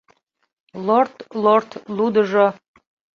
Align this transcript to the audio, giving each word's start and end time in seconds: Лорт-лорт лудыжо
Лорт-лорт 0.85 1.71
лудыжо 1.95 2.47